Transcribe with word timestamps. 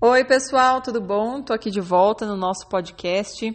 Oi, 0.00 0.24
pessoal, 0.24 0.80
tudo 0.80 1.00
bom? 1.00 1.42
Tô 1.42 1.52
aqui 1.52 1.72
de 1.72 1.80
volta 1.80 2.24
no 2.24 2.36
nosso 2.36 2.68
podcast 2.68 3.52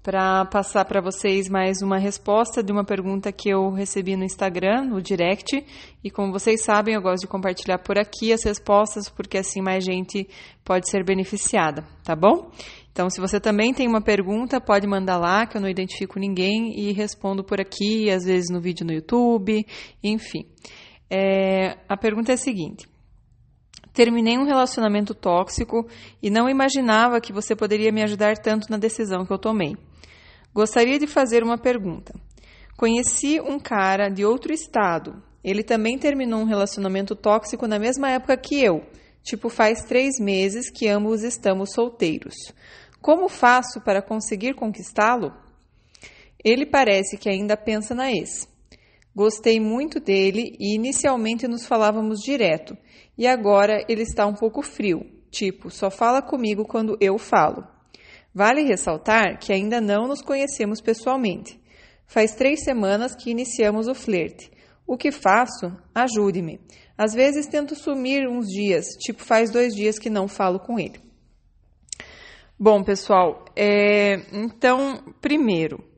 para 0.00 0.44
passar 0.44 0.84
para 0.84 1.00
vocês 1.00 1.48
mais 1.48 1.82
uma 1.82 1.98
resposta 1.98 2.62
de 2.62 2.70
uma 2.70 2.84
pergunta 2.84 3.32
que 3.32 3.48
eu 3.48 3.72
recebi 3.72 4.14
no 4.14 4.22
Instagram, 4.22 4.84
no 4.84 5.02
direct. 5.02 5.66
E 6.04 6.08
como 6.08 6.30
vocês 6.30 6.62
sabem, 6.62 6.94
eu 6.94 7.02
gosto 7.02 7.22
de 7.22 7.26
compartilhar 7.26 7.78
por 7.78 7.98
aqui 7.98 8.32
as 8.32 8.44
respostas, 8.44 9.08
porque 9.08 9.36
assim 9.36 9.60
mais 9.60 9.84
gente 9.84 10.28
pode 10.64 10.88
ser 10.88 11.04
beneficiada, 11.04 11.84
tá 12.04 12.14
bom? 12.14 12.52
Então, 12.92 13.10
se 13.10 13.20
você 13.20 13.40
também 13.40 13.74
tem 13.74 13.88
uma 13.88 14.00
pergunta, 14.00 14.60
pode 14.60 14.86
mandar 14.86 15.18
lá, 15.18 15.44
que 15.44 15.56
eu 15.56 15.60
não 15.60 15.68
identifico 15.68 16.20
ninguém 16.20 16.72
e 16.78 16.92
respondo 16.92 17.42
por 17.42 17.60
aqui, 17.60 18.08
às 18.10 18.22
vezes 18.22 18.48
no 18.48 18.60
vídeo 18.60 18.86
no 18.86 18.92
YouTube, 18.92 19.66
enfim. 20.04 20.46
É, 21.10 21.78
a 21.88 21.96
pergunta 21.96 22.30
é 22.30 22.36
a 22.36 22.38
seguinte. 22.38 22.88
Terminei 23.92 24.38
um 24.38 24.44
relacionamento 24.44 25.14
tóxico 25.14 25.86
e 26.22 26.30
não 26.30 26.48
imaginava 26.48 27.20
que 27.20 27.32
você 27.32 27.56
poderia 27.56 27.90
me 27.90 28.02
ajudar 28.02 28.38
tanto 28.38 28.70
na 28.70 28.76
decisão 28.76 29.26
que 29.26 29.32
eu 29.32 29.38
tomei. 29.38 29.76
Gostaria 30.54 30.98
de 30.98 31.06
fazer 31.06 31.42
uma 31.42 31.58
pergunta. 31.58 32.14
Conheci 32.76 33.40
um 33.40 33.58
cara 33.58 34.08
de 34.08 34.24
outro 34.24 34.52
estado. 34.52 35.22
Ele 35.42 35.62
também 35.62 35.98
terminou 35.98 36.40
um 36.40 36.46
relacionamento 36.46 37.14
tóxico 37.14 37.66
na 37.66 37.78
mesma 37.78 38.10
época 38.10 38.36
que 38.36 38.62
eu. 38.62 38.84
Tipo, 39.22 39.48
faz 39.48 39.84
três 39.84 40.18
meses 40.18 40.70
que 40.70 40.88
ambos 40.88 41.22
estamos 41.22 41.72
solteiros. 41.72 42.34
Como 43.00 43.28
faço 43.28 43.80
para 43.80 44.02
conseguir 44.02 44.54
conquistá-lo? 44.54 45.32
Ele 46.42 46.64
parece 46.64 47.18
que 47.18 47.28
ainda 47.28 47.56
pensa 47.56 47.94
na 47.94 48.10
ex. 48.10 48.48
Gostei 49.14 49.58
muito 49.58 49.98
dele 49.98 50.56
e 50.58 50.74
inicialmente 50.74 51.48
nos 51.48 51.66
falávamos 51.66 52.20
direto, 52.20 52.76
e 53.18 53.26
agora 53.26 53.84
ele 53.88 54.02
está 54.02 54.24
um 54.26 54.34
pouco 54.34 54.62
frio, 54.62 55.04
tipo, 55.30 55.68
só 55.68 55.90
fala 55.90 56.22
comigo 56.22 56.64
quando 56.64 56.96
eu 57.00 57.18
falo. 57.18 57.66
Vale 58.32 58.62
ressaltar 58.62 59.38
que 59.40 59.52
ainda 59.52 59.80
não 59.80 60.06
nos 60.06 60.22
conhecemos 60.22 60.80
pessoalmente. 60.80 61.60
Faz 62.06 62.34
três 62.34 62.62
semanas 62.62 63.14
que 63.16 63.30
iniciamos 63.30 63.88
o 63.88 63.94
flerte. 63.94 64.50
O 64.86 64.96
que 64.96 65.10
faço? 65.10 65.76
Ajude-me. 65.94 66.60
Às 66.96 67.12
vezes 67.12 67.46
tento 67.46 67.74
sumir 67.74 68.28
uns 68.28 68.46
dias, 68.46 68.86
tipo, 69.00 69.22
faz 69.22 69.50
dois 69.50 69.74
dias 69.74 69.98
que 69.98 70.08
não 70.08 70.28
falo 70.28 70.60
com 70.60 70.78
ele. 70.78 71.00
Bom, 72.58 72.84
pessoal, 72.84 73.44
é, 73.56 74.20
então, 74.32 75.02
primeiro, 75.20 75.90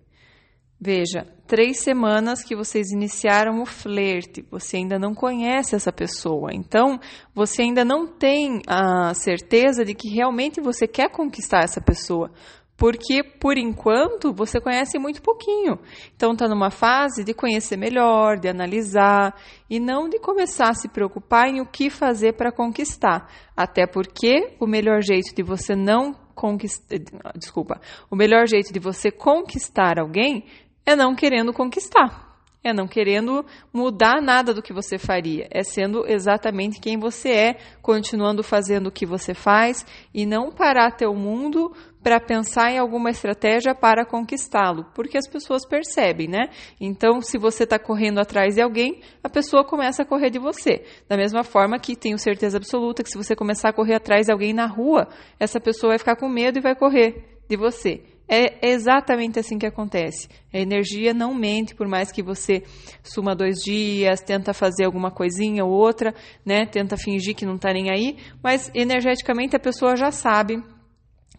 Veja, 0.84 1.28
três 1.46 1.80
semanas 1.80 2.42
que 2.42 2.56
vocês 2.56 2.90
iniciaram 2.90 3.60
o 3.60 3.66
flerte, 3.66 4.44
você 4.50 4.78
ainda 4.78 4.98
não 4.98 5.14
conhece 5.14 5.74
essa 5.74 5.92
pessoa, 5.92 6.50
então 6.52 6.98
você 7.34 7.62
ainda 7.62 7.84
não 7.84 8.06
tem 8.06 8.60
a 8.66 9.12
certeza 9.14 9.84
de 9.84 9.94
que 9.94 10.08
realmente 10.08 10.60
você 10.60 10.86
quer 10.86 11.10
conquistar 11.10 11.64
essa 11.64 11.80
pessoa, 11.80 12.30
porque 12.76 13.22
por 13.22 13.56
enquanto 13.56 14.32
você 14.32 14.60
conhece 14.60 14.98
muito 14.98 15.22
pouquinho. 15.22 15.78
Então 16.16 16.32
está 16.32 16.48
numa 16.48 16.70
fase 16.70 17.22
de 17.22 17.32
conhecer 17.32 17.76
melhor, 17.76 18.38
de 18.40 18.48
analisar 18.48 19.36
e 19.70 19.78
não 19.78 20.08
de 20.08 20.18
começar 20.18 20.70
a 20.70 20.74
se 20.74 20.88
preocupar 20.88 21.48
em 21.48 21.60
o 21.60 21.66
que 21.66 21.90
fazer 21.90 22.32
para 22.32 22.50
conquistar. 22.50 23.28
Até 23.56 23.86
porque 23.86 24.56
o 24.58 24.66
melhor 24.66 25.00
jeito 25.00 25.34
de 25.34 25.42
você 25.42 25.76
não 25.76 26.12
conquistar, 26.34 26.96
desculpa, 27.36 27.80
o 28.10 28.16
melhor 28.16 28.48
jeito 28.48 28.72
de 28.72 28.80
você 28.80 29.10
conquistar 29.10 30.00
alguém 30.00 30.44
é 30.84 30.96
não 30.96 31.14
querendo 31.14 31.52
conquistar, 31.52 32.32
é 32.64 32.72
não 32.72 32.86
querendo 32.86 33.44
mudar 33.72 34.20
nada 34.22 34.54
do 34.54 34.62
que 34.62 34.72
você 34.72 34.98
faria, 34.98 35.48
é 35.50 35.62
sendo 35.64 36.06
exatamente 36.06 36.80
quem 36.80 36.98
você 36.98 37.30
é, 37.30 37.56
continuando 37.80 38.42
fazendo 38.42 38.86
o 38.86 38.92
que 38.92 39.04
você 39.04 39.34
faz 39.34 39.84
e 40.14 40.24
não 40.24 40.52
parar 40.52 40.92
teu 40.92 41.14
mundo 41.14 41.72
para 42.02 42.20
pensar 42.20 42.72
em 42.72 42.78
alguma 42.78 43.10
estratégia 43.10 43.74
para 43.74 44.04
conquistá-lo, 44.04 44.86
porque 44.94 45.16
as 45.16 45.28
pessoas 45.28 45.64
percebem, 45.64 46.28
né? 46.28 46.50
Então, 46.80 47.20
se 47.20 47.38
você 47.38 47.62
está 47.62 47.78
correndo 47.78 48.18
atrás 48.18 48.56
de 48.56 48.60
alguém, 48.60 49.00
a 49.22 49.28
pessoa 49.28 49.64
começa 49.64 50.02
a 50.02 50.06
correr 50.06 50.30
de 50.30 50.38
você. 50.38 50.84
Da 51.08 51.16
mesma 51.16 51.44
forma 51.44 51.78
que 51.78 51.94
tenho 51.94 52.18
certeza 52.18 52.56
absoluta 52.56 53.04
que 53.04 53.10
se 53.10 53.16
você 53.16 53.36
começar 53.36 53.68
a 53.68 53.72
correr 53.72 53.94
atrás 53.94 54.26
de 54.26 54.32
alguém 54.32 54.52
na 54.52 54.66
rua, 54.66 55.08
essa 55.38 55.60
pessoa 55.60 55.92
vai 55.92 55.98
ficar 55.98 56.16
com 56.16 56.28
medo 56.28 56.58
e 56.58 56.62
vai 56.62 56.74
correr 56.74 57.38
de 57.48 57.56
você. 57.56 58.02
É 58.34 58.66
exatamente 58.66 59.38
assim 59.38 59.58
que 59.58 59.66
acontece. 59.66 60.26
A 60.50 60.58
energia 60.58 61.12
não 61.12 61.34
mente, 61.34 61.74
por 61.74 61.86
mais 61.86 62.10
que 62.10 62.22
você 62.22 62.62
suma 63.02 63.36
dois 63.36 63.58
dias, 63.62 64.22
tenta 64.22 64.54
fazer 64.54 64.86
alguma 64.86 65.10
coisinha 65.10 65.62
ou 65.66 65.70
outra, 65.70 66.14
né? 66.42 66.64
Tenta 66.64 66.96
fingir 66.96 67.34
que 67.36 67.44
não 67.44 67.56
está 67.56 67.70
nem 67.74 67.90
aí, 67.90 68.16
mas 68.42 68.70
energeticamente 68.74 69.54
a 69.54 69.60
pessoa 69.60 69.96
já 69.96 70.10
sabe 70.10 70.64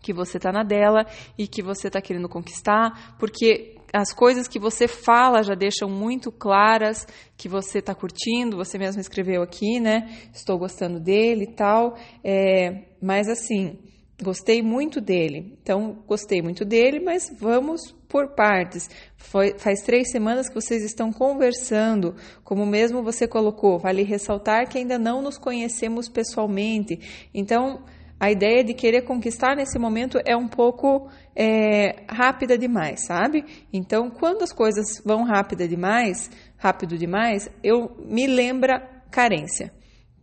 que 0.04 0.14
você 0.14 0.38
está 0.38 0.52
na 0.52 0.62
dela 0.62 1.04
e 1.36 1.48
que 1.48 1.64
você 1.64 1.88
está 1.88 2.00
querendo 2.00 2.30
conquistar, 2.30 3.16
porque 3.18 3.76
as 3.92 4.14
coisas 4.14 4.48
que 4.48 4.60
você 4.60 4.88
fala 4.88 5.42
já 5.42 5.56
deixam 5.56 5.90
muito 5.90 6.32
claras 6.32 7.08
que 7.36 7.50
você 7.50 7.80
está 7.80 7.96
curtindo, 7.96 8.56
você 8.56 8.78
mesmo 8.78 9.02
escreveu 9.02 9.42
aqui, 9.42 9.80
né? 9.80 10.12
Estou 10.32 10.60
gostando 10.60 11.00
dele 11.00 11.46
e 11.46 11.56
tal. 11.56 11.98
É, 12.24 12.84
mas 13.02 13.28
assim, 13.28 13.80
Gostei 14.22 14.62
muito 14.62 15.02
dele. 15.02 15.58
Então, 15.62 16.04
gostei 16.08 16.42
muito 16.42 16.64
dele, 16.64 17.00
mas 17.00 17.34
vamos 17.40 17.82
por 18.08 18.36
partes. 18.36 18.90
Foi, 19.18 19.58
faz 19.58 19.82
três 19.82 20.12
semanas 20.12 20.48
que 20.48 20.56
vocês 20.56 20.84
estão 20.84 21.12
conversando, 21.12 22.16
como 22.44 22.66
mesmo 22.66 23.02
você 23.02 23.28
colocou. 23.28 23.80
Vale 23.80 24.04
ressaltar 24.04 24.70
que 24.70 24.78
ainda 24.78 25.00
não 25.00 25.22
nos 25.22 25.38
conhecemos 25.38 26.08
pessoalmente. 26.08 27.28
Então, 27.34 27.84
a 28.20 28.32
ideia 28.32 28.64
de 28.64 28.76
querer 28.76 29.02
conquistar 29.02 29.56
nesse 29.56 29.80
momento 29.80 30.20
é 30.26 30.38
um 30.38 30.48
pouco 30.48 31.10
é, 31.36 32.04
rápida 32.08 32.56
demais, 32.56 33.06
sabe? 33.06 33.44
Então, 33.74 34.12
quando 34.12 34.44
as 34.44 34.54
coisas 34.54 35.02
vão 35.04 35.24
rápida 35.24 35.68
demais, 35.68 36.30
rápido 36.56 36.98
demais, 36.98 37.50
eu 37.64 37.98
me 38.06 38.28
lembra 38.28 38.80
carência 39.10 39.74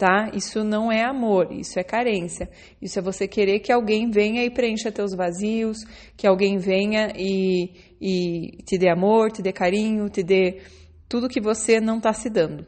tá? 0.00 0.31
Isso 0.33 0.65
não 0.65 0.91
é 0.91 1.05
amor, 1.05 1.53
isso 1.53 1.78
é 1.78 1.84
carência. 1.84 2.49
Isso 2.81 2.99
é 2.99 3.03
você 3.03 3.28
querer 3.28 3.61
que 3.61 3.71
alguém 3.71 4.11
venha 4.11 4.43
e 4.43 4.50
preencha 4.50 4.91
teus 4.91 5.15
vazios, 5.15 5.77
que 6.16 6.27
alguém 6.27 6.56
venha 6.56 7.12
e, 7.15 7.71
e 8.00 8.62
te 8.65 8.78
dê 8.78 8.88
amor, 8.88 9.31
te 9.31 9.43
dê 9.43 9.53
carinho, 9.53 10.09
te 10.09 10.22
dê 10.22 10.62
tudo 11.06 11.28
que 11.28 11.38
você 11.38 11.83
não 11.83 11.99
está 11.99 12.15
se 12.15 12.31
dando. 12.31 12.65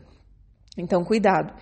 Então, 0.77 1.03
cuidado. 1.03 1.55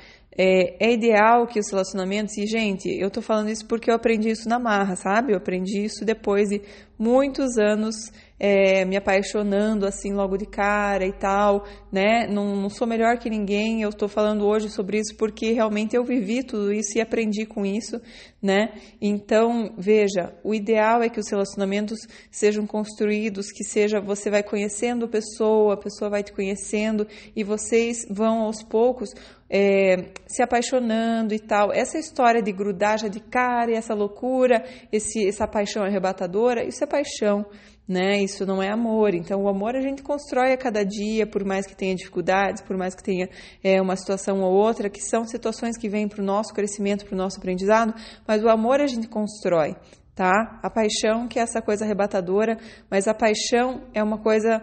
É, 0.42 0.86
é, 0.88 0.92
ideal 0.94 1.46
que 1.46 1.60
os 1.60 1.70
relacionamentos, 1.70 2.38
e 2.38 2.46
gente, 2.46 2.88
eu 2.88 3.10
tô 3.10 3.20
falando 3.20 3.50
isso 3.50 3.66
porque 3.66 3.90
eu 3.90 3.94
aprendi 3.94 4.30
isso 4.30 4.48
na 4.48 4.58
marra, 4.58 4.96
sabe? 4.96 5.34
Eu 5.34 5.36
aprendi 5.36 5.84
isso 5.84 6.02
depois 6.02 6.48
de 6.48 6.62
muitos 6.98 7.58
anos 7.58 8.10
é, 8.38 8.86
me 8.86 8.96
apaixonando 8.96 9.86
assim 9.86 10.14
logo 10.14 10.38
de 10.38 10.46
cara 10.46 11.06
e 11.06 11.12
tal, 11.12 11.66
né? 11.92 12.26
Não, 12.26 12.56
não 12.56 12.70
sou 12.70 12.86
melhor 12.86 13.18
que 13.18 13.28
ninguém, 13.28 13.82
eu 13.82 13.90
estou 13.90 14.08
falando 14.08 14.46
hoje 14.46 14.70
sobre 14.70 14.98
isso 14.98 15.14
porque 15.18 15.52
realmente 15.52 15.94
eu 15.94 16.02
vivi 16.02 16.42
tudo 16.42 16.72
isso 16.72 16.96
e 16.96 17.02
aprendi 17.02 17.44
com 17.44 17.66
isso, 17.66 18.00
né? 18.40 18.72
Então, 18.98 19.74
veja, 19.76 20.34
o 20.42 20.54
ideal 20.54 21.02
é 21.02 21.10
que 21.10 21.20
os 21.20 21.30
relacionamentos 21.30 21.98
sejam 22.30 22.66
construídos, 22.66 23.52
que 23.52 23.62
seja 23.62 24.00
você 24.00 24.30
vai 24.30 24.42
conhecendo 24.42 25.04
a 25.04 25.08
pessoa, 25.08 25.74
a 25.74 25.76
pessoa 25.76 26.10
vai 26.10 26.22
te 26.22 26.32
conhecendo 26.32 27.06
e 27.36 27.44
vocês 27.44 28.06
vão 28.10 28.40
aos 28.40 28.62
poucos 28.62 29.10
é, 29.50 30.12
se 30.26 30.42
apaixonando 30.42 31.34
e 31.34 31.40
tal. 31.40 31.72
Essa 31.72 31.98
história 31.98 32.40
de 32.40 32.52
grudar 32.52 32.98
já 32.98 33.08
de 33.08 33.20
cara 33.20 33.72
essa 33.74 33.94
loucura, 33.94 34.64
esse, 34.92 35.26
essa 35.26 35.46
paixão 35.46 35.82
arrebatadora, 35.82 36.64
isso 36.64 36.84
é 36.84 36.86
paixão 36.86 37.44
né? 37.90 38.22
Isso 38.22 38.46
não 38.46 38.62
é 38.62 38.70
amor. 38.70 39.14
Então, 39.14 39.42
o 39.42 39.48
amor 39.48 39.74
a 39.74 39.80
gente 39.80 40.00
constrói 40.00 40.52
a 40.52 40.56
cada 40.56 40.84
dia, 40.84 41.26
por 41.26 41.44
mais 41.44 41.66
que 41.66 41.74
tenha 41.74 41.92
dificuldades, 41.92 42.62
por 42.62 42.76
mais 42.76 42.94
que 42.94 43.02
tenha 43.02 43.28
é, 43.64 43.82
uma 43.82 43.96
situação 43.96 44.42
ou 44.42 44.52
outra, 44.52 44.88
que 44.88 45.00
são 45.00 45.24
situações 45.24 45.76
que 45.76 45.88
vêm 45.88 46.06
para 46.06 46.22
o 46.22 46.24
nosso 46.24 46.54
crescimento, 46.54 47.04
para 47.04 47.14
o 47.16 47.18
nosso 47.18 47.38
aprendizado, 47.38 47.92
mas 48.28 48.44
o 48.44 48.48
amor 48.48 48.80
a 48.80 48.86
gente 48.86 49.08
constrói, 49.08 49.74
tá? 50.14 50.60
A 50.62 50.70
paixão, 50.70 51.26
que 51.26 51.40
é 51.40 51.42
essa 51.42 51.60
coisa 51.60 51.84
arrebatadora, 51.84 52.56
mas 52.88 53.08
a 53.08 53.14
paixão 53.14 53.82
é 53.92 54.00
uma 54.00 54.18
coisa 54.18 54.62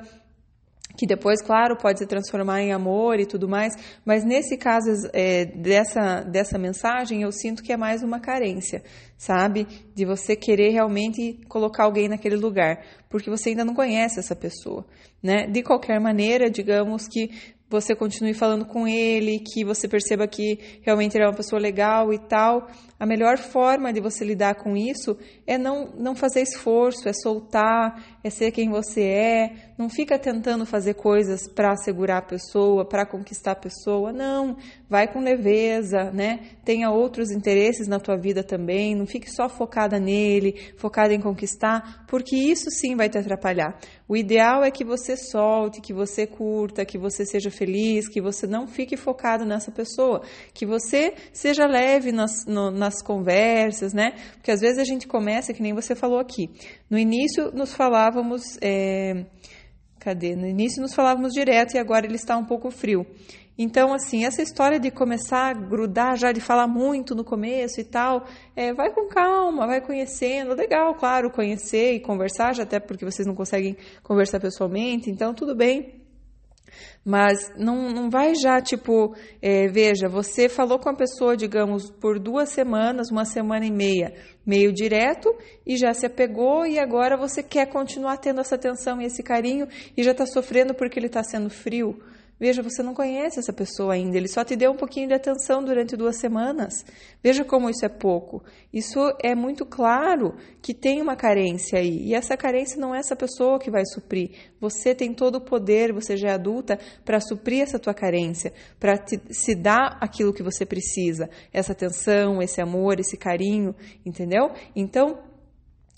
que 0.97 1.05
depois, 1.05 1.41
claro, 1.41 1.77
pode 1.77 1.99
se 1.99 2.07
transformar 2.07 2.61
em 2.61 2.73
amor 2.73 3.19
e 3.19 3.25
tudo 3.25 3.47
mais, 3.47 3.73
mas 4.03 4.25
nesse 4.25 4.57
caso 4.57 4.89
é, 5.13 5.45
dessa, 5.45 6.23
dessa 6.23 6.57
mensagem, 6.57 7.21
eu 7.21 7.31
sinto 7.31 7.61
que 7.61 7.71
é 7.71 7.77
mais 7.77 8.01
uma 8.01 8.19
carência, 8.19 8.83
sabe? 9.15 9.67
De 9.93 10.05
você 10.05 10.35
querer 10.35 10.71
realmente 10.71 11.39
colocar 11.47 11.83
alguém 11.83 12.09
naquele 12.09 12.35
lugar, 12.35 12.83
porque 13.09 13.29
você 13.29 13.49
ainda 13.49 13.63
não 13.63 13.75
conhece 13.75 14.19
essa 14.19 14.35
pessoa, 14.35 14.85
né? 15.21 15.45
De 15.45 15.61
qualquer 15.61 15.99
maneira, 15.99 16.49
digamos 16.49 17.07
que 17.07 17.29
você 17.69 17.93
continue 17.93 18.33
falando 18.33 18.65
com 18.65 18.87
ele, 18.87 19.39
que 19.39 19.63
você 19.65 19.87
perceba 19.87 20.25
que 20.25 20.79
realmente 20.81 21.15
ele 21.15 21.25
é 21.25 21.27
uma 21.27 21.35
pessoa 21.35 21.61
legal 21.61 22.13
e 22.13 22.17
tal. 22.17 22.67
A 22.99 23.05
melhor 23.05 23.37
forma 23.37 23.93
de 23.93 24.01
você 24.01 24.25
lidar 24.25 24.55
com 24.55 24.75
isso 24.75 25.15
é 25.45 25.55
não, 25.55 25.93
não 25.99 26.15
fazer 26.15 26.41
esforço, 26.41 27.07
é 27.07 27.13
soltar, 27.13 28.17
é 28.23 28.29
ser 28.29 28.51
quem 28.51 28.69
você 28.69 29.03
é. 29.03 29.53
Não 29.77 29.87
fica 29.87 30.17
tentando 30.17 30.65
fazer 30.65 30.95
coisas 30.95 31.47
para 31.47 31.73
assegurar 31.73 32.17
a 32.17 32.25
pessoa, 32.25 32.83
para 32.83 33.05
conquistar 33.05 33.51
a 33.51 33.55
pessoa. 33.55 34.11
Não, 34.11 34.57
vai 34.89 35.07
com 35.07 35.19
leveza, 35.19 36.11
né? 36.11 36.39
Tenha 36.65 36.89
outros 36.89 37.29
interesses 37.29 37.87
na 37.87 37.99
tua 37.99 38.17
vida 38.17 38.43
também. 38.43 38.95
Não 38.95 39.05
fique 39.05 39.29
só 39.29 39.47
focada 39.47 39.99
nele, 39.99 40.55
focada 40.77 41.13
em 41.13 41.21
conquistar, 41.21 42.03
porque 42.07 42.35
isso 42.35 42.71
sim 42.71 42.95
vai 42.95 43.09
te 43.09 43.17
atrapalhar. 43.19 43.77
O 44.07 44.17
ideal 44.17 44.63
é 44.63 44.71
que 44.71 44.83
você 44.83 45.15
solte, 45.15 45.81
que 45.81 45.93
você 45.93 46.25
curta, 46.25 46.85
que 46.85 46.97
você 46.97 47.25
seja 47.25 47.51
feliz, 47.51 48.07
que 48.07 48.21
você 48.21 48.47
não 48.47 48.65
fique 48.65 48.97
focado 48.97 49.45
nessa 49.45 49.69
pessoa, 49.69 50.23
que 50.53 50.65
você 50.65 51.13
seja 51.31 51.67
leve 51.67 52.11
nas, 52.11 52.45
no, 52.47 52.71
nas 52.71 52.86
conversas, 52.95 53.93
né? 53.93 54.13
Porque 54.33 54.51
às 54.51 54.59
vezes 54.59 54.79
a 54.79 54.83
gente 54.83 55.07
começa, 55.07 55.53
que 55.53 55.61
nem 55.61 55.73
você 55.73 55.95
falou 55.95 56.19
aqui. 56.19 56.49
No 56.89 56.97
início 56.97 57.51
nos 57.53 57.73
falávamos. 57.73 58.57
É, 58.61 59.25
cadê? 59.99 60.35
No 60.35 60.47
início 60.47 60.81
nos 60.81 60.93
falávamos 60.93 61.33
direto 61.33 61.75
e 61.75 61.77
agora 61.77 62.05
ele 62.05 62.15
está 62.15 62.37
um 62.37 62.45
pouco 62.45 62.71
frio. 62.71 63.05
Então, 63.57 63.91
assim, 63.91 64.23
essa 64.23 64.41
história 64.41 64.79
de 64.79 64.91
começar 64.91 65.49
a 65.49 65.53
grudar 65.53 66.15
já, 66.15 66.31
de 66.31 66.39
falar 66.39 66.67
muito 66.67 67.15
no 67.15 67.23
começo 67.23 67.81
e 67.81 67.83
tal, 67.83 68.23
é, 68.55 68.71
vai 68.71 68.93
com 68.93 69.07
calma, 69.07 69.65
vai 69.65 69.81
conhecendo. 69.81 70.53
Legal, 70.53 70.93
claro, 70.93 71.31
conhecer 71.31 71.93
e 71.93 71.99
conversar, 71.99 72.53
já 72.53 72.63
até 72.63 72.79
porque 72.79 73.03
vocês 73.03 73.27
não 73.27 73.33
conseguem 73.33 73.75
conversar 74.03 74.39
pessoalmente, 74.39 75.09
então 75.09 75.33
tudo 75.33 75.55
bem. 75.55 76.06
Mas 77.03 77.51
não, 77.57 77.89
não 77.89 78.09
vai 78.09 78.33
já, 78.35 78.59
tipo, 78.61 79.15
é, 79.41 79.67
veja, 79.67 80.09
você 80.09 80.49
falou 80.49 80.77
com 80.77 80.89
a 80.89 80.95
pessoa, 80.95 81.37
digamos, 81.37 81.89
por 81.89 82.19
duas 82.19 82.49
semanas, 82.49 83.09
uma 83.09 83.25
semana 83.25 83.65
e 83.65 83.71
meia, 83.71 84.13
meio 84.45 84.73
direto, 84.73 85.33
e 85.65 85.77
já 85.77 85.93
se 85.93 86.05
apegou, 86.05 86.65
e 86.65 86.77
agora 86.79 87.15
você 87.15 87.41
quer 87.41 87.67
continuar 87.67 88.17
tendo 88.17 88.41
essa 88.41 88.55
atenção 88.55 89.01
e 89.01 89.05
esse 89.05 89.23
carinho, 89.23 89.67
e 89.95 90.03
já 90.03 90.11
está 90.11 90.25
sofrendo 90.25 90.73
porque 90.73 90.99
ele 90.99 91.07
está 91.07 91.23
sendo 91.23 91.49
frio. 91.49 91.97
Veja, 92.39 92.61
você 92.61 92.83
não 92.83 92.93
conhece 92.93 93.39
essa 93.39 93.51
pessoa 93.51 93.93
ainda, 93.93 94.15
ele 94.15 94.27
só 94.27 94.43
te 94.43 94.55
deu 94.55 94.71
um 94.71 94.75
pouquinho 94.75 95.07
de 95.07 95.13
atenção 95.13 95.63
durante 95.63 95.97
duas 95.97 96.19
semanas. 96.19 96.85
Veja 97.23 97.43
como 97.43 97.69
isso 97.69 97.83
é 97.83 97.89
pouco. 97.89 98.43
Isso 98.71 98.99
é 99.23 99.33
muito 99.33 99.65
claro 99.65 100.35
que 100.61 100.73
tem 100.73 101.01
uma 101.01 101.15
carência 101.15 101.79
aí, 101.79 101.97
e 102.03 102.13
essa 102.13 102.37
carência 102.37 102.79
não 102.79 102.93
é 102.93 102.99
essa 102.99 103.15
pessoa 103.15 103.59
que 103.59 103.71
vai 103.71 103.83
suprir. 103.85 104.31
Você 104.59 104.93
tem 104.93 105.13
todo 105.13 105.37
o 105.37 105.41
poder, 105.41 105.91
você 105.91 106.15
já 106.15 106.29
é 106.29 106.33
adulta, 106.33 106.77
para 107.03 107.19
suprir 107.19 107.63
essa 107.63 107.79
tua 107.79 107.93
carência, 107.93 108.53
para 108.79 109.03
se 109.31 109.55
dar 109.55 109.97
aquilo 109.99 110.33
que 110.33 110.43
você 110.43 110.65
precisa, 110.65 111.29
essa 111.51 111.71
atenção, 111.71 112.41
esse 112.41 112.61
amor, 112.61 112.99
esse 112.99 113.17
carinho, 113.17 113.75
entendeu? 114.05 114.51
Então, 114.75 115.17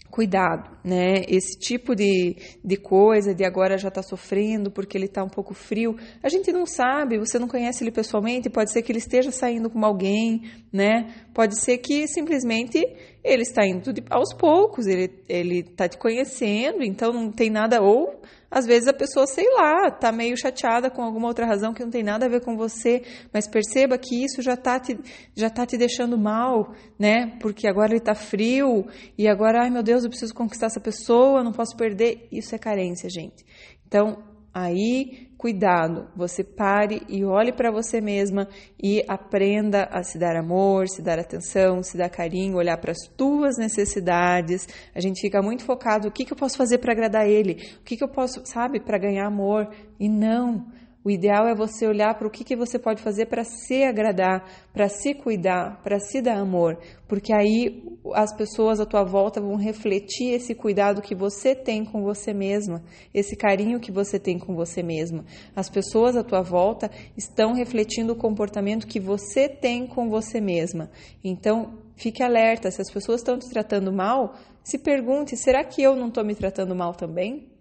cuidado, 0.09 0.69
né? 0.83 1.23
Esse 1.27 1.57
tipo 1.57 1.95
de, 1.95 2.35
de 2.63 2.77
coisa, 2.77 3.33
de 3.33 3.43
agora 3.43 3.77
já 3.77 3.89
está 3.89 4.01
sofrendo 4.01 4.71
porque 4.71 4.97
ele 4.97 5.05
está 5.05 5.23
um 5.23 5.29
pouco 5.29 5.53
frio, 5.53 5.95
a 6.21 6.29
gente 6.29 6.51
não 6.51 6.65
sabe, 6.65 7.17
você 7.17 7.37
não 7.37 7.47
conhece 7.47 7.83
ele 7.83 7.91
pessoalmente, 7.91 8.49
pode 8.49 8.71
ser 8.71 8.81
que 8.81 8.91
ele 8.91 8.99
esteja 8.99 9.31
saindo 9.31 9.69
com 9.69 9.83
alguém, 9.85 10.43
né? 10.73 11.13
Pode 11.33 11.59
ser 11.59 11.77
que 11.77 12.07
simplesmente 12.07 12.83
ele 13.23 13.43
está 13.43 13.65
indo 13.65 13.91
de, 13.93 14.03
aos 14.09 14.33
poucos, 14.33 14.87
ele 14.87 15.23
ele 15.27 15.59
está 15.59 15.87
te 15.87 15.97
conhecendo, 15.97 16.83
então 16.83 17.11
não 17.11 17.31
tem 17.31 17.49
nada 17.49 17.81
ou 17.81 18.19
às 18.51 18.65
vezes 18.65 18.87
a 18.87 18.93
pessoa, 18.93 19.27
sei 19.27 19.45
lá, 19.53 19.91
tá 19.91 20.11
meio 20.11 20.35
chateada 20.35 20.89
com 20.89 21.03
alguma 21.03 21.27
outra 21.27 21.45
razão 21.45 21.73
que 21.73 21.83
não 21.83 21.91
tem 21.91 22.01
nada 22.01 22.25
a 22.25 22.29
ver 22.29 22.41
com 22.41 22.57
você, 22.57 23.03
mas 23.31 23.47
perceba 23.47 23.97
que 23.97 24.23
isso 24.23 24.41
já 24.41 24.57
tá 24.57 24.79
te, 24.79 24.99
já 25.35 25.49
tá 25.49 25.65
te 25.65 25.77
deixando 25.77 26.17
mal, 26.17 26.73
né? 26.97 27.37
Porque 27.39 27.67
agora 27.67 27.91
ele 27.91 27.99
tá 27.99 28.15
frio 28.15 28.87
e 29.17 29.27
agora, 29.27 29.61
ai 29.63 29.69
meu 29.69 29.83
Deus, 29.83 30.03
eu 30.03 30.09
preciso 30.09 30.33
conquistar 30.33 30.65
essa 30.65 30.79
pessoa, 30.79 31.43
não 31.43 31.51
posso 31.51 31.77
perder. 31.77 32.27
Isso 32.31 32.55
é 32.55 32.57
carência, 32.57 33.07
gente. 33.09 33.45
Então, 33.87 34.23
aí 34.53 35.29
cuidado, 35.37 36.09
você 36.13 36.43
pare 36.43 37.01
e 37.07 37.23
olhe 37.23 37.53
para 37.53 37.71
você 37.71 38.01
mesma 38.01 38.47
e 38.77 39.01
aprenda 39.07 39.85
a 39.85 40.03
se 40.03 40.19
dar 40.19 40.35
amor, 40.35 40.89
se 40.89 41.01
dar 41.01 41.17
atenção, 41.17 41.81
se 41.81 41.97
dar 41.97 42.09
carinho, 42.09 42.57
olhar 42.57 42.77
para 42.77 42.91
as 42.91 43.07
tuas 43.15 43.57
necessidades. 43.57 44.67
A 44.93 44.99
gente 44.99 45.21
fica 45.21 45.41
muito 45.41 45.63
focado, 45.63 46.09
o 46.09 46.11
que, 46.11 46.25
que 46.25 46.33
eu 46.33 46.37
posso 46.37 46.57
fazer 46.57 46.79
para 46.79 46.91
agradar 46.91 47.25
ele? 47.25 47.53
O 47.79 47.83
que, 47.83 47.95
que 47.95 48.03
eu 48.03 48.09
posso, 48.09 48.45
sabe, 48.45 48.81
para 48.81 48.97
ganhar 48.97 49.25
amor? 49.27 49.69
E 49.97 50.09
não, 50.09 50.67
o 51.03 51.09
ideal 51.09 51.47
é 51.47 51.55
você 51.55 51.87
olhar 51.87 52.13
para 52.15 52.27
o 52.27 52.29
que, 52.29 52.43
que 52.43 52.55
você 52.55 52.77
pode 52.77 53.01
fazer 53.01 53.27
para 53.27 53.43
se 53.45 53.83
agradar, 53.83 54.45
para 54.73 54.89
se 54.89 55.13
cuidar, 55.13 55.81
para 55.81 55.97
se 55.97 56.21
dar 56.21 56.37
amor, 56.37 56.77
porque 57.07 57.33
aí 57.33 57.83
as 58.13 58.35
pessoas 58.35 58.81
à 58.81 58.85
tua 58.85 59.03
volta 59.03 59.39
vão 59.39 59.55
refletir 59.55 60.33
esse 60.33 60.53
cuidado 60.53 61.01
que 61.01 61.15
você 61.15 61.55
tem 61.55 61.85
com 61.85 62.03
você 62.03 62.33
mesma, 62.33 62.83
esse 63.13 63.35
carinho 63.35 63.79
que 63.79 63.91
você 63.91 64.19
tem 64.19 64.37
com 64.37 64.55
você 64.55 64.83
mesma. 64.83 65.23
As 65.55 65.69
pessoas 65.69 66.17
à 66.17 66.23
tua 66.23 66.41
volta 66.41 66.91
estão 67.15 67.53
refletindo 67.53 68.11
o 68.11 68.17
comportamento 68.17 68.85
que 68.85 68.99
você 68.99 69.47
tem 69.47 69.87
com 69.87 70.09
você 70.09 70.41
mesma. 70.41 70.89
Então, 71.23 71.79
fique 71.95 72.21
alerta, 72.21 72.69
se 72.71 72.81
as 72.81 72.91
pessoas 72.91 73.21
estão 73.21 73.39
te 73.39 73.49
tratando 73.49 73.91
mal, 73.93 74.35
se 74.63 74.77
pergunte: 74.77 75.37
será 75.37 75.63
que 75.63 75.81
eu 75.81 75.95
não 75.95 76.09
estou 76.09 76.25
me 76.25 76.35
tratando 76.35 76.75
mal 76.75 76.93
também? 76.93 77.58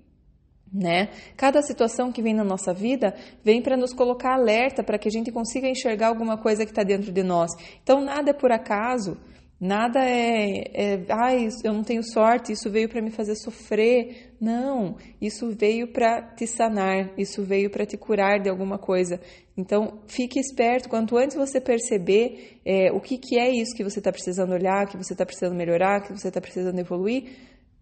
Né? 0.79 1.09
Cada 1.37 1.61
situação 1.61 2.13
que 2.13 2.23
vem 2.23 2.33
na 2.33 2.45
nossa 2.45 2.73
vida 2.73 3.13
vem 3.43 3.61
para 3.61 3.77
nos 3.77 3.93
colocar 3.93 4.35
alerta, 4.35 4.85
para 4.85 4.97
que 4.97 5.09
a 5.09 5.11
gente 5.11 5.33
consiga 5.33 5.69
enxergar 5.69 6.07
alguma 6.07 6.39
coisa 6.39 6.65
que 6.65 6.71
está 6.71 6.85
dentro 6.85 7.11
de 7.11 7.25
nós. 7.25 7.51
Então, 7.83 8.01
nada 8.01 8.31
é 8.31 8.33
por 8.33 8.53
acaso, 8.53 9.19
nada 9.61 9.99
é, 10.05 10.71
é 10.73 11.05
ai, 11.09 11.49
eu 11.65 11.73
não 11.73 11.83
tenho 11.83 12.05
sorte, 12.05 12.53
isso 12.53 12.71
veio 12.71 12.89
para 12.89 13.03
me 13.03 13.11
fazer 13.11 13.35
sofrer. 13.35 14.37
Não, 14.41 14.95
isso 15.21 15.51
veio 15.51 15.89
para 15.89 16.23
te 16.37 16.47
sanar, 16.47 17.11
isso 17.19 17.43
veio 17.43 17.71
para 17.71 17.85
te 17.85 17.97
curar 17.97 18.39
de 18.39 18.49
alguma 18.49 18.79
coisa. 18.79 19.21
Então, 19.57 19.99
fique 20.07 20.39
esperto, 20.39 20.89
quanto 20.89 21.17
antes 21.17 21.37
você 21.37 21.61
perceber 21.61 22.61
é, 22.65 22.93
o 22.93 23.01
que, 23.01 23.19
que 23.19 23.37
é 23.37 23.51
isso 23.51 23.75
que 23.75 23.83
você 23.83 23.99
está 23.99 24.13
precisando 24.13 24.53
olhar, 24.53 24.87
que 24.87 24.97
você 24.97 25.13
está 25.13 25.27
precisando 25.27 25.57
melhorar, 25.57 26.03
que 26.03 26.13
você 26.13 26.29
está 26.29 26.41
precisando 26.41 26.79
evoluir, 26.79 27.25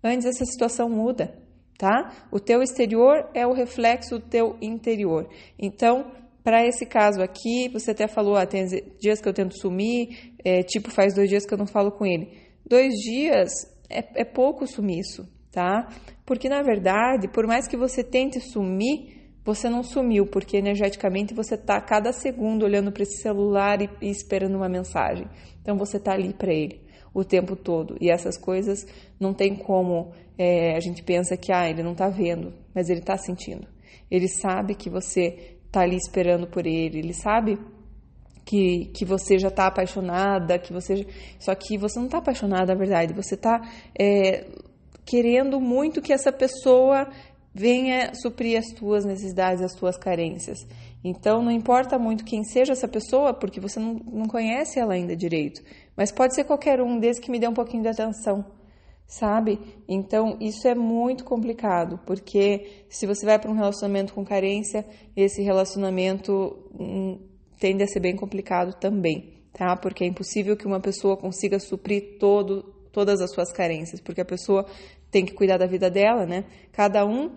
antes 0.03 0.27
essa 0.27 0.47
situação 0.47 0.89
muda 0.89 1.45
tá? 1.79 2.13
O 2.31 2.41
teu 2.41 2.63
exterior 2.63 3.29
é 3.35 3.47
o 3.47 3.53
reflexo 3.53 4.19
do 4.19 4.25
teu 4.25 4.57
interior. 4.61 5.29
Então, 5.59 6.11
para 6.43 6.65
esse 6.67 6.87
caso 6.87 7.21
aqui, 7.21 7.69
você 7.73 7.91
até 7.91 8.07
falou, 8.07 8.37
ah, 8.37 8.47
tem 8.47 8.67
dias 9.01 9.21
que 9.21 9.29
eu 9.29 9.35
tento 9.35 9.59
sumir, 9.59 10.35
é, 10.45 10.63
tipo, 10.63 10.91
faz 10.91 11.15
dois 11.15 11.29
dias 11.29 11.45
que 11.45 11.53
eu 11.53 11.59
não 11.59 11.67
falo 11.67 11.91
com 11.91 12.07
ele. 12.07 12.31
Dois 12.65 12.95
dias 12.95 13.51
é, 13.91 14.23
é 14.23 14.25
pouco 14.25 14.67
sumiço, 14.67 15.29
tá? 15.51 15.89
Porque, 16.25 16.49
na 16.49 16.63
verdade, 16.63 17.29
por 17.29 17.47
mais 17.47 17.67
que 17.67 17.77
você 17.77 18.03
tente 18.03 18.41
sumir, 18.41 19.17
você 19.45 19.69
não 19.69 19.83
sumiu, 19.83 20.27
porque 20.27 20.57
energeticamente 20.57 21.35
você 21.35 21.55
está 21.55 21.81
cada 21.81 22.13
segundo 22.13 22.65
olhando 22.65 22.91
para 22.91 23.03
esse 23.03 23.21
celular 23.23 23.81
e, 23.83 23.91
e 24.01 24.11
esperando 24.11 24.57
uma 24.57 24.69
mensagem. 24.69 25.29
Então, 25.61 25.77
você 25.77 25.97
está 25.99 26.13
ali 26.13 26.33
para 26.33 26.53
ele 26.53 26.86
o 27.17 27.25
tempo 27.25 27.57
todo. 27.57 27.97
E 27.99 28.11
essas 28.11 28.37
coisas 28.37 28.87
não 29.19 29.33
tem 29.33 29.57
como 29.57 30.13
é, 30.37 30.77
a 30.77 30.81
gente 30.81 31.03
pensa 31.03 31.35
que 31.35 31.51
ah, 31.51 31.67
ele 31.67 31.83
não 31.83 31.93
está 31.93 32.11
vendo, 32.11 32.53
mas 32.75 32.91
ele 32.91 33.01
está 33.01 33.17
sentindo. 33.17 33.67
Ele 34.11 34.29
sabe 34.29 34.75
que 34.75 34.91
você 34.91 35.57
está 35.65 35.81
ali 35.81 35.97
esperando 35.97 36.47
por 36.47 36.67
ele, 36.67 36.99
ele 36.99 37.15
sabe 37.15 37.59
que, 38.45 38.91
que 38.95 39.07
você 39.07 39.39
já 39.39 39.49
está 39.49 39.67
apaixonada, 39.67 40.59
que 40.59 40.75
você 40.75 41.07
só 41.39 41.55
que 41.55 41.79
você 41.79 41.99
não 41.99 42.05
está 42.05 42.19
apaixonada, 42.19 42.75
na 42.75 42.79
verdade, 42.79 43.15
você 43.15 43.35
está 43.35 43.63
é, 43.99 44.47
querendo 45.07 45.59
muito 45.59 46.03
que 46.03 46.13
essa 46.13 46.31
pessoa 46.31 47.09
venha 47.55 48.13
suprir 48.15 48.59
as 48.59 48.67
tuas 48.79 49.07
necessidades, 49.07 49.63
as 49.63 49.73
tuas 49.73 49.97
carências. 49.97 50.59
Então, 51.09 51.41
não 51.41 51.53
importa 51.53 52.01
muito 52.01 52.25
quem 52.25 52.43
seja 52.43 52.73
essa 52.73 52.89
pessoa, 52.89 53.33
porque 53.33 53.61
você 53.61 53.79
não, 53.79 53.95
não 53.95 54.27
conhece 54.27 54.81
ela 54.81 54.95
ainda 54.95 55.15
direito. 55.15 55.63
Mas 55.97 56.11
pode 56.11 56.35
ser 56.35 56.43
qualquer 56.43 56.81
um, 56.81 56.99
desde 56.99 57.23
que 57.23 57.31
me 57.31 57.39
dê 57.39 57.47
um 57.47 57.55
pouquinho 57.55 57.85
de 57.85 57.89
atenção, 57.89 58.45
sabe? 59.07 59.61
Então, 59.87 60.37
isso 60.41 60.67
é 60.67 60.75
muito 60.75 61.25
complicado, 61.25 62.01
porque 62.05 62.87
se 62.89 63.07
você 63.07 63.25
vai 63.25 63.39
para 63.39 63.49
um 63.49 63.55
relacionamento 63.55 64.13
com 64.13 64.25
carência, 64.25 64.85
esse 65.17 65.43
relacionamento 65.43 66.59
hum, 66.77 67.21
tende 67.61 67.85
a 67.85 67.87
ser 67.87 68.01
bem 68.01 68.17
complicado 68.17 68.75
também, 68.75 69.45
tá? 69.53 69.77
Porque 69.77 70.03
é 70.03 70.09
impossível 70.09 70.57
que 70.57 70.67
uma 70.67 70.81
pessoa 70.81 71.17
consiga 71.17 71.61
suprir 71.61 72.19
todo, 72.19 72.65
todas 72.91 73.21
as 73.21 73.31
suas 73.31 73.53
carências, 73.53 74.01
porque 74.01 74.23
a 74.23 74.25
pessoa 74.25 74.67
tem 75.09 75.25
que 75.25 75.35
cuidar 75.35 75.57
da 75.57 75.69
vida 75.69 75.89
dela, 75.89 76.27
né? 76.27 76.47
Cada 76.73 77.07
um 77.07 77.31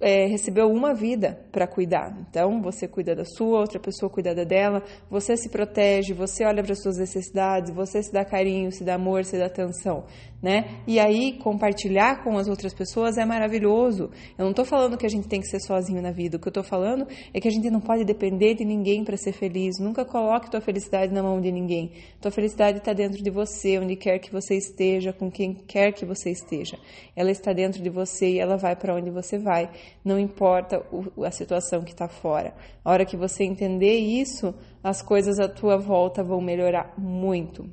é, 0.00 0.26
recebeu 0.26 0.70
uma 0.70 0.94
vida 0.94 1.38
para 1.50 1.66
cuidar. 1.66 2.16
Então, 2.28 2.60
você 2.62 2.86
cuida 2.86 3.14
da 3.14 3.24
sua, 3.24 3.60
outra 3.60 3.80
pessoa 3.80 4.10
cuida 4.10 4.34
da 4.34 4.44
dela, 4.44 4.82
você 5.10 5.36
se 5.36 5.48
protege, 5.48 6.12
você 6.12 6.44
olha 6.44 6.62
para 6.62 6.72
as 6.72 6.82
suas 6.82 6.98
necessidades, 6.98 7.74
você 7.74 8.02
se 8.02 8.12
dá 8.12 8.24
carinho, 8.24 8.70
se 8.70 8.84
dá 8.84 8.94
amor, 8.94 9.24
se 9.24 9.36
dá 9.36 9.46
atenção, 9.46 10.04
né? 10.42 10.82
E 10.86 11.00
aí, 11.00 11.38
compartilhar 11.38 12.22
com 12.22 12.38
as 12.38 12.48
outras 12.48 12.72
pessoas 12.72 13.18
é 13.18 13.24
maravilhoso. 13.24 14.10
Eu 14.38 14.44
não 14.44 14.50
estou 14.50 14.64
falando 14.64 14.96
que 14.96 15.06
a 15.06 15.08
gente 15.08 15.26
tem 15.26 15.40
que 15.40 15.48
ser 15.48 15.60
sozinho 15.60 16.00
na 16.00 16.12
vida, 16.12 16.36
o 16.36 16.40
que 16.40 16.46
eu 16.46 16.50
estou 16.50 16.64
falando 16.64 17.06
é 17.34 17.40
que 17.40 17.48
a 17.48 17.50
gente 17.50 17.68
não 17.70 17.80
pode 17.80 18.04
depender 18.04 18.54
de 18.54 18.64
ninguém 18.64 19.04
para 19.04 19.16
ser 19.16 19.32
feliz. 19.32 19.78
Nunca 19.80 20.04
coloque 20.04 20.50
tua 20.50 20.60
felicidade 20.60 21.12
na 21.12 21.22
mão 21.22 21.40
de 21.40 21.50
ninguém. 21.50 21.92
Tua 22.20 22.30
felicidade 22.30 22.78
está 22.78 22.92
dentro 22.92 23.22
de 23.22 23.30
você, 23.30 23.78
onde 23.78 23.96
quer 23.96 24.18
que 24.18 24.32
você 24.32 24.56
esteja, 24.56 25.12
com 25.12 25.30
quem 25.30 25.54
quer 25.54 25.92
que 25.92 26.04
você 26.04 26.30
esteja. 26.30 26.78
Ela 27.16 27.30
está 27.30 27.52
dentro 27.52 27.82
de 27.82 27.90
você 27.90 28.30
e 28.30 28.38
ela 28.38 28.56
vai 28.56 28.76
para 28.76 28.94
onde 28.94 29.10
você 29.10 29.38
vai 29.38 29.70
não 30.04 30.18
importa 30.18 30.84
o, 30.92 31.24
a 31.24 31.30
situação 31.30 31.82
que 31.82 31.92
está 31.92 32.08
fora. 32.08 32.54
A 32.84 32.90
hora 32.90 33.04
que 33.04 33.16
você 33.16 33.44
entender 33.44 33.98
isso, 33.98 34.54
as 34.82 35.02
coisas 35.02 35.38
à 35.38 35.48
tua 35.48 35.76
volta 35.76 36.22
vão 36.22 36.40
melhorar 36.40 36.94
muito, 36.98 37.68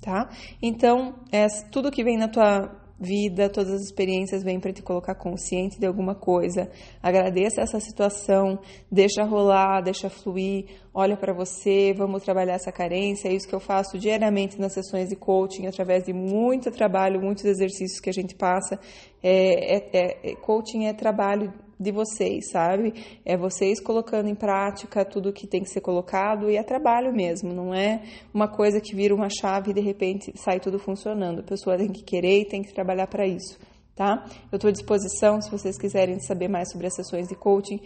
tá? 0.00 0.28
Então, 0.62 1.14
é, 1.32 1.46
tudo 1.70 1.90
que 1.90 2.04
vem 2.04 2.16
na 2.16 2.28
tua 2.28 2.86
vida, 2.98 3.50
todas 3.50 3.72
as 3.72 3.82
experiências 3.82 4.42
vêm 4.42 4.58
para 4.58 4.72
te 4.72 4.82
colocar 4.82 5.14
consciente 5.14 5.78
de 5.78 5.86
alguma 5.86 6.14
coisa. 6.14 6.70
Agradeça 7.02 7.60
essa 7.60 7.78
situação, 7.78 8.58
deixa 8.90 9.22
rolar, 9.22 9.82
deixa 9.82 10.08
fluir, 10.08 10.66
olha 10.94 11.16
para 11.16 11.34
você, 11.34 11.92
vamos 11.94 12.22
trabalhar 12.22 12.54
essa 12.54 12.72
carência. 12.72 13.28
É 13.28 13.34
isso 13.34 13.46
que 13.46 13.54
eu 13.54 13.60
faço 13.60 13.98
diariamente 13.98 14.58
nas 14.58 14.72
sessões 14.72 15.10
de 15.10 15.16
coaching, 15.16 15.66
através 15.66 16.04
de 16.04 16.12
muito 16.12 16.70
trabalho, 16.70 17.20
muitos 17.20 17.44
exercícios 17.44 18.00
que 18.00 18.10
a 18.10 18.14
gente 18.14 18.34
passa. 18.34 18.78
É, 19.22 19.76
é, 19.76 20.30
é, 20.30 20.36
coaching 20.36 20.84
é 20.84 20.92
trabalho 20.92 21.52
de 21.78 21.92
vocês, 21.92 22.50
sabe? 22.50 22.94
É 23.24 23.36
vocês 23.36 23.80
colocando 23.80 24.28
em 24.28 24.34
prática 24.34 25.04
tudo 25.04 25.32
que 25.32 25.46
tem 25.46 25.62
que 25.62 25.68
ser 25.68 25.80
colocado 25.80 26.50
e 26.50 26.56
é 26.56 26.62
trabalho 26.62 27.12
mesmo, 27.12 27.52
não 27.52 27.74
é 27.74 28.02
uma 28.32 28.48
coisa 28.48 28.80
que 28.80 28.94
vira 28.94 29.14
uma 29.14 29.28
chave 29.28 29.70
e 29.70 29.74
de 29.74 29.80
repente 29.80 30.32
sai 30.36 30.58
tudo 30.58 30.78
funcionando. 30.78 31.40
A 31.40 31.44
pessoa 31.44 31.76
tem 31.76 31.88
que 31.88 32.02
querer 32.02 32.40
e 32.40 32.48
tem 32.48 32.62
que 32.62 32.72
trabalhar 32.72 33.06
para 33.06 33.26
isso, 33.26 33.58
tá? 33.94 34.24
Eu 34.50 34.56
estou 34.56 34.68
à 34.68 34.72
disposição 34.72 35.40
se 35.40 35.50
vocês 35.50 35.76
quiserem 35.76 36.18
saber 36.20 36.48
mais 36.48 36.70
sobre 36.70 36.86
as 36.86 36.94
sessões 36.94 37.28
de 37.28 37.34
coaching, 37.34 37.80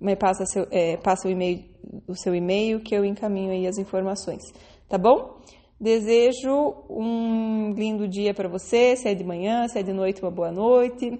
me 0.00 0.16
passa, 0.16 0.44
seu, 0.46 0.66
é, 0.70 0.96
passa 0.96 1.28
o, 1.28 1.30
e-mail, 1.30 1.64
o 2.08 2.14
seu 2.14 2.34
e-mail 2.34 2.80
que 2.80 2.94
eu 2.94 3.04
encaminho 3.04 3.52
aí 3.52 3.66
as 3.66 3.78
informações, 3.78 4.42
tá 4.88 4.98
bom? 4.98 5.40
Desejo 5.82 6.76
um 6.88 7.72
lindo 7.72 8.06
dia 8.06 8.32
para 8.32 8.48
você, 8.48 8.94
se 8.94 9.08
é 9.08 9.14
de 9.14 9.24
manhã, 9.24 9.66
se 9.66 9.80
é 9.80 9.82
de 9.82 9.92
noite, 9.92 10.22
uma 10.22 10.30
boa 10.30 10.52
noite. 10.52 11.18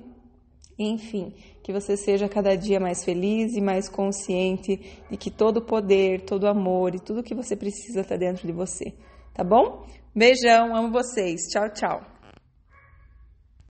Enfim, 0.78 1.34
que 1.64 1.72
você 1.72 1.96
seja 1.96 2.28
cada 2.28 2.54
dia 2.54 2.78
mais 2.78 3.04
feliz 3.04 3.56
e 3.56 3.60
mais 3.60 3.88
consciente 3.88 5.02
de 5.10 5.16
que 5.16 5.32
todo 5.32 5.56
o 5.56 5.66
poder, 5.66 6.20
todo 6.20 6.44
o 6.44 6.48
amor 6.48 6.94
e 6.94 7.00
tudo 7.00 7.24
que 7.24 7.34
você 7.34 7.56
precisa 7.56 8.02
está 8.02 8.16
dentro 8.16 8.46
de 8.46 8.52
você. 8.52 8.94
Tá 9.34 9.42
bom? 9.42 9.84
Beijão, 10.14 10.76
amo 10.76 10.92
vocês. 10.92 11.40
Tchau, 11.48 11.68
tchau. 11.70 12.11